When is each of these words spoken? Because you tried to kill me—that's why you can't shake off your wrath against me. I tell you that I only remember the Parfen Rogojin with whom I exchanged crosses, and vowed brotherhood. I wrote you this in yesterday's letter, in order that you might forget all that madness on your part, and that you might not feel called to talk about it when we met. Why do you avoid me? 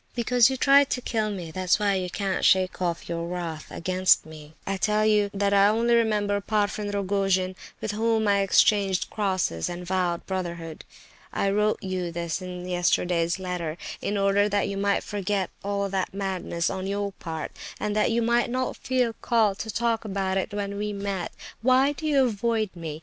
Because 0.15 0.49
you 0.49 0.57
tried 0.57 0.89
to 0.89 0.99
kill 1.01 1.29
me—that's 1.29 1.77
why 1.77 1.93
you 1.93 2.09
can't 2.09 2.43
shake 2.43 2.81
off 2.81 3.07
your 3.07 3.27
wrath 3.27 3.67
against 3.69 4.25
me. 4.25 4.55
I 4.65 4.77
tell 4.77 5.05
you 5.05 5.29
that 5.31 5.53
I 5.53 5.67
only 5.67 5.93
remember 5.93 6.33
the 6.39 6.41
Parfen 6.41 6.89
Rogojin 6.89 7.55
with 7.79 7.91
whom 7.91 8.27
I 8.27 8.39
exchanged 8.39 9.11
crosses, 9.11 9.69
and 9.69 9.85
vowed 9.85 10.25
brotherhood. 10.25 10.85
I 11.31 11.51
wrote 11.51 11.83
you 11.83 12.11
this 12.11 12.41
in 12.41 12.67
yesterday's 12.67 13.37
letter, 13.37 13.77
in 14.01 14.17
order 14.17 14.49
that 14.49 14.67
you 14.67 14.75
might 14.75 15.03
forget 15.03 15.51
all 15.63 15.87
that 15.89 16.15
madness 16.15 16.67
on 16.71 16.87
your 16.87 17.11
part, 17.11 17.51
and 17.79 17.95
that 17.95 18.09
you 18.09 18.23
might 18.23 18.49
not 18.49 18.77
feel 18.77 19.13
called 19.21 19.59
to 19.59 19.69
talk 19.69 20.03
about 20.03 20.35
it 20.35 20.51
when 20.51 20.77
we 20.79 20.93
met. 20.93 21.31
Why 21.61 21.91
do 21.91 22.07
you 22.07 22.25
avoid 22.25 22.69
me? 22.75 22.99